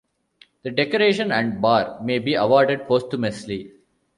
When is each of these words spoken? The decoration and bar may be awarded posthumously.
The 0.63 0.71
decoration 0.71 1.31
and 1.31 1.61
bar 1.61 2.01
may 2.01 2.17
be 2.17 2.33
awarded 2.33 2.87
posthumously. 2.87 3.71